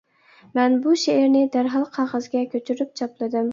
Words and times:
مەن 0.59 0.77
بۇ 0.85 0.93
شېئىرنى 1.01 1.45
دەرھال 1.57 1.87
قەغەزگە 1.99 2.45
كۆچۈرۈپ 2.57 3.01
چاپلىدىم. 3.03 3.49